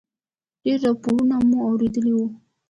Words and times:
ډېر 0.63 0.77
راپورونه 0.85 1.35
مو 1.47 1.57
اورېدلي 1.67 2.13
و. 2.15 2.19